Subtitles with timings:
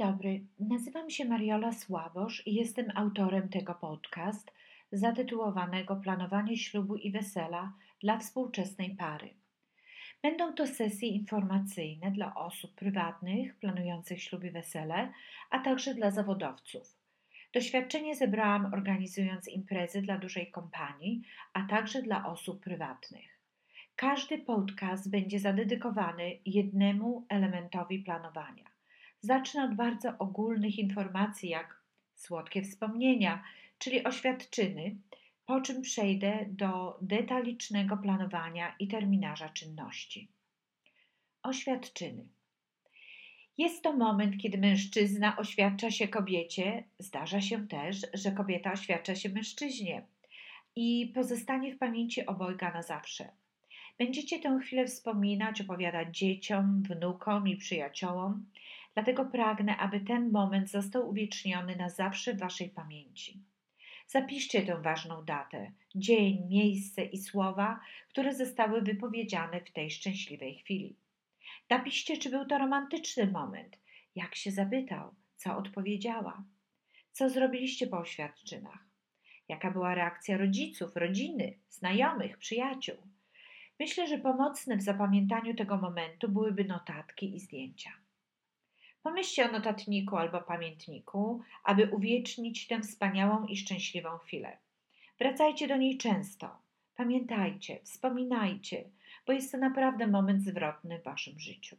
[0.00, 4.52] dobry, nazywam się Mariola Sławosz i jestem autorem tego podcast
[4.92, 9.34] zatytułowanego Planowanie ślubu i wesela dla współczesnej pary.
[10.22, 15.12] Będą to sesje informacyjne dla osób prywatnych planujących ślub i wesele,
[15.50, 16.96] a także dla zawodowców.
[17.54, 21.22] Doświadczenie zebrałam organizując imprezy dla dużej kompanii,
[21.52, 23.40] a także dla osób prywatnych.
[23.96, 28.79] Każdy podcast będzie zadedykowany jednemu elementowi planowania.
[29.22, 31.80] Zacznę od bardzo ogólnych informacji, jak
[32.14, 33.42] słodkie wspomnienia,
[33.78, 34.96] czyli oświadczyny,
[35.46, 40.28] po czym przejdę do detalicznego planowania i terminarza czynności.
[41.42, 42.28] Oświadczyny.
[43.58, 49.28] Jest to moment, kiedy mężczyzna oświadcza się kobiecie, zdarza się też, że kobieta oświadcza się
[49.28, 50.02] mężczyźnie
[50.76, 53.28] i pozostanie w pamięci obojga na zawsze.
[53.98, 58.46] Będziecie tę chwilę wspominać, opowiadać dzieciom, wnukom i przyjaciołom,
[58.94, 63.42] dlatego pragnę, aby ten moment został uwieczniony na zawsze w Waszej pamięci.
[64.06, 70.96] Zapiszcie tę ważną datę, dzień, miejsce i słowa, które zostały wypowiedziane w tej szczęśliwej chwili.
[71.70, 73.78] Napiszcie, czy był to romantyczny moment,
[74.14, 76.44] jak się zapytał, co odpowiedziała,
[77.12, 78.84] co zrobiliście po oświadczynach,
[79.48, 82.96] jaka była reakcja rodziców, rodziny, znajomych, przyjaciół.
[83.80, 87.90] Myślę, że pomocne w zapamiętaniu tego momentu byłyby notatki i zdjęcia.
[89.02, 94.56] Pomyślcie o notatniku albo pamiętniku, aby uwiecznić tę wspaniałą i szczęśliwą chwilę.
[95.18, 96.58] Wracajcie do niej często.
[96.96, 98.84] Pamiętajcie, wspominajcie,
[99.26, 101.76] bo jest to naprawdę moment zwrotny w Waszym życiu.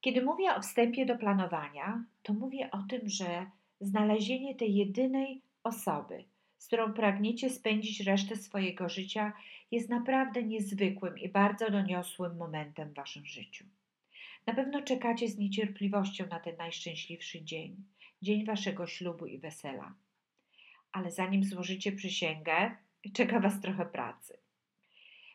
[0.00, 3.46] Kiedy mówię o wstępie do planowania, to mówię o tym, że
[3.80, 6.24] znalezienie tej jedynej osoby,
[6.58, 9.32] z którą pragniecie spędzić resztę swojego życia,
[9.70, 13.64] jest naprawdę niezwykłym i bardzo doniosłym momentem w Waszym życiu.
[14.46, 17.76] Na pewno czekacie z niecierpliwością na ten najszczęśliwszy dzień,
[18.22, 19.94] dzień Waszego ślubu i wesela.
[20.92, 22.76] Ale zanim złożycie przysięgę,
[23.12, 24.38] czeka Was trochę pracy.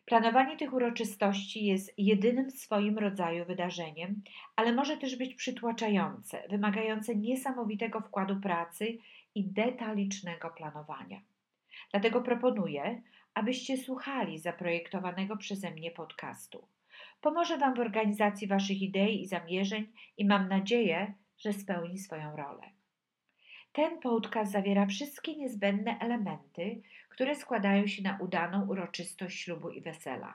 [0.05, 4.21] Planowanie tych uroczystości jest jedynym w swoim rodzaju wydarzeniem,
[4.55, 8.97] ale może też być przytłaczające, wymagające niesamowitego wkładu pracy
[9.35, 11.21] i detalicznego planowania.
[11.91, 13.01] Dlatego proponuję,
[13.33, 16.67] abyście słuchali zaprojektowanego przeze mnie podcastu.
[17.21, 22.63] Pomoże Wam w organizacji Waszych idei i zamierzeń i mam nadzieję, że spełni swoją rolę.
[23.71, 30.33] Ten podcast zawiera wszystkie niezbędne elementy, które składają się na udaną uroczystość ślubu i wesela.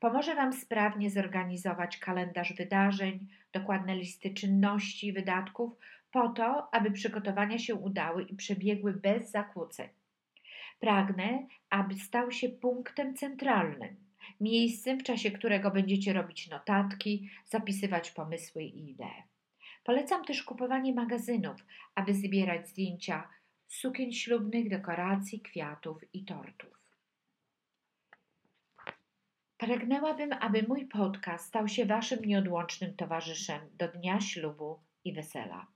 [0.00, 5.72] Pomoże Wam sprawnie zorganizować kalendarz wydarzeń, dokładne listy czynności i wydatków,
[6.12, 9.88] po to, aby przygotowania się udały i przebiegły bez zakłóceń.
[10.80, 14.09] Pragnę, aby stał się punktem centralnym,
[14.40, 19.22] miejscem, w czasie którego będziecie robić notatki, zapisywać pomysły i idee.
[19.84, 21.64] Polecam też kupowanie magazynów,
[21.94, 23.28] aby zbierać zdjęcia
[23.68, 26.80] sukien ślubnych, dekoracji, kwiatów i tortów.
[29.56, 35.66] Pragnęłabym, aby mój podcast stał się Waszym nieodłącznym towarzyszem do dnia ślubu i wesela.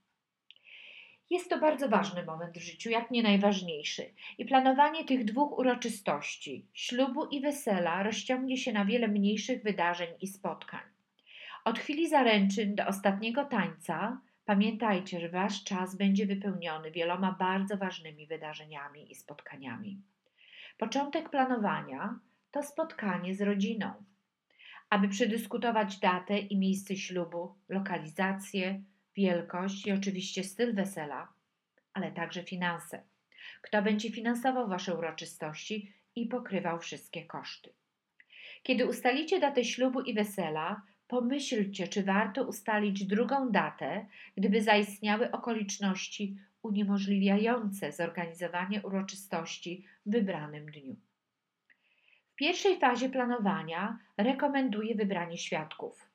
[1.29, 4.13] Jest to bardzo ważny moment w życiu, jak nie najważniejszy.
[4.37, 10.27] I planowanie tych dwóch uroczystości, ślubu i wesela, rozciągnie się na wiele mniejszych wydarzeń i
[10.27, 10.81] spotkań.
[11.65, 18.27] Od chwili zaręczyn do ostatniego tańca pamiętajcie, że Wasz czas będzie wypełniony wieloma bardzo ważnymi
[18.27, 20.01] wydarzeniami i spotkaniami.
[20.77, 22.19] Początek planowania
[22.51, 23.93] to spotkanie z rodziną,
[24.89, 28.81] aby przedyskutować datę i miejsce ślubu, lokalizację,
[29.15, 31.27] wielkość i oczywiście styl wesela,
[31.93, 33.03] ale także finanse.
[33.61, 37.73] Kto będzie finansował Wasze uroczystości i pokrywał wszystkie koszty.
[38.63, 44.05] Kiedy ustalicie datę ślubu i wesela, pomyślcie, czy warto ustalić drugą datę,
[44.37, 50.95] gdyby zaistniały okoliczności uniemożliwiające zorganizowanie uroczystości w wybranym dniu.
[52.31, 56.14] W pierwszej fazie planowania rekomenduję wybranie świadków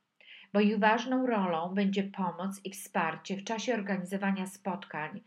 [0.53, 5.21] bo ich ważną rolą będzie pomoc i wsparcie w czasie organizowania spotkań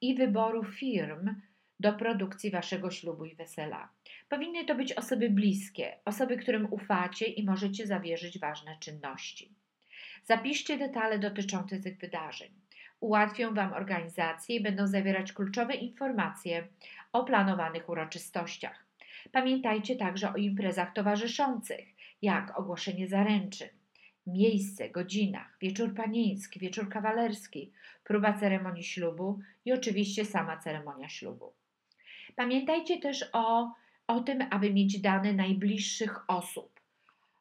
[0.00, 1.34] i wyboru firm
[1.80, 3.88] do produkcji waszego ślubu i wesela.
[4.28, 9.54] Powinny to być osoby bliskie, osoby, którym ufacie i możecie zawierzyć ważne czynności.
[10.24, 12.50] Zapiszcie detale dotyczące tych wydarzeń.
[13.00, 16.68] Ułatwią Wam organizację i będą zawierać kluczowe informacje
[17.12, 18.86] o planowanych uroczystościach.
[19.32, 21.88] Pamiętajcie także o imprezach towarzyszących,
[22.22, 23.68] jak ogłoszenie zaręczyn,
[24.26, 27.72] miejsce, godzinach, wieczór panieński, wieczór kawalerski,
[28.04, 31.52] próba ceremonii ślubu i oczywiście sama ceremonia ślubu.
[32.36, 33.74] Pamiętajcie też o,
[34.06, 36.80] o tym, aby mieć dane najbliższych osób,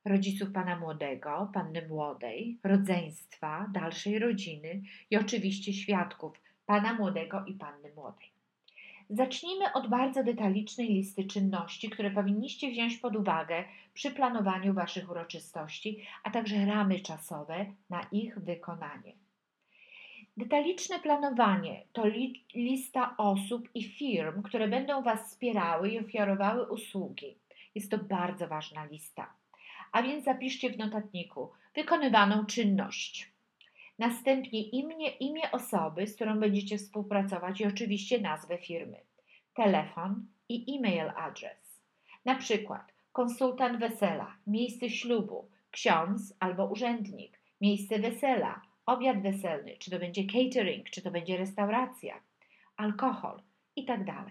[0.05, 7.91] rodziców pana młodego, panny młodej, rodzeństwa, dalszej rodziny i oczywiście świadków pana młodego i panny
[7.95, 8.38] młodej.
[9.09, 13.63] Zacznijmy od bardzo detalicznej listy czynności, które powinniście wziąć pod uwagę
[13.93, 19.13] przy planowaniu Waszych uroczystości, a także ramy czasowe na ich wykonanie.
[20.37, 27.35] Detaliczne planowanie to li lista osób i firm, które będą Was wspierały i ofiarowały usługi.
[27.75, 29.33] Jest to bardzo ważna lista.
[29.91, 33.31] A więc zapiszcie w notatniku wykonywaną czynność.
[33.99, 38.97] Następnie imię, imię osoby, z którą będziecie współpracować i oczywiście nazwę firmy,
[39.53, 41.81] telefon i e-mail adres.
[42.25, 49.99] Na przykład konsultant wesela, miejsce ślubu, ksiądz albo urzędnik, miejsce wesela, obiad weselny, czy to
[49.99, 52.21] będzie catering, czy to będzie restauracja,
[52.77, 53.41] alkohol
[53.75, 54.05] itd.
[54.05, 54.25] Tak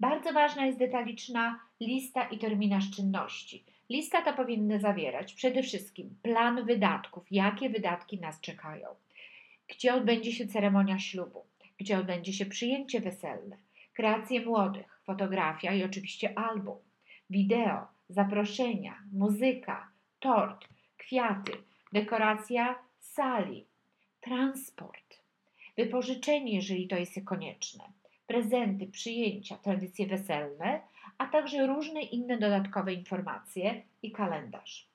[0.00, 3.64] Bardzo ważna jest detaliczna lista i terminarz czynności.
[3.90, 8.88] Lista ta powinna zawierać przede wszystkim plan wydatków, jakie wydatki nas czekają,
[9.68, 11.44] gdzie odbędzie się ceremonia ślubu,
[11.78, 13.56] gdzie odbędzie się przyjęcie weselne,
[13.92, 16.76] kreacje młodych, fotografia i oczywiście album,
[17.30, 19.88] wideo, zaproszenia, muzyka,
[20.20, 21.52] tort, kwiaty,
[21.92, 23.66] dekoracja sali,
[24.20, 25.22] transport,
[25.76, 27.84] wypożyczenie, jeżeli to jest konieczne,
[28.26, 30.80] prezenty, przyjęcia, tradycje weselne,
[31.20, 34.86] a także różne inne dodatkowe informacje i kalendarz.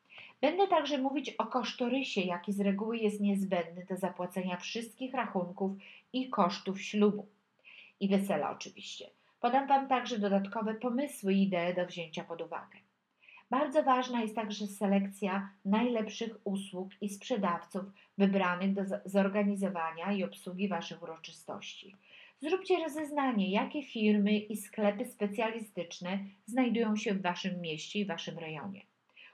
[0.41, 5.71] Będę także mówić o kosztorysie, jaki z reguły jest niezbędny do zapłacenia wszystkich rachunków
[6.13, 7.27] i kosztów ślubu
[7.99, 9.09] i wesela oczywiście.
[9.39, 12.77] Podam Wam także dodatkowe pomysły i idee do wzięcia pod uwagę.
[13.49, 17.83] Bardzo ważna jest także selekcja najlepszych usług i sprzedawców
[18.17, 21.95] wybranych do zorganizowania i obsługi Waszych uroczystości.
[22.47, 28.81] Zróbcie rozeznanie, jakie firmy i sklepy specjalistyczne znajdują się w Waszym mieście i Waszym rejonie.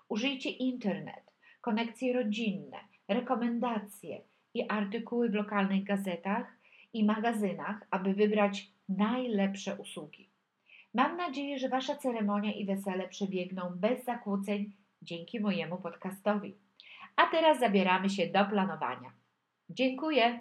[0.09, 2.77] Użyjcie internet, konekcje rodzinne,
[3.07, 4.21] rekomendacje
[4.53, 6.57] i artykuły w lokalnych gazetach
[6.93, 10.29] i magazynach, aby wybrać najlepsze usługi.
[10.93, 14.71] Mam nadzieję, że Wasza ceremonia i wesele przebiegną bez zakłóceń
[15.01, 16.55] dzięki mojemu podcastowi.
[17.15, 19.11] A teraz zabieramy się do planowania.
[19.69, 20.39] Dziękuję.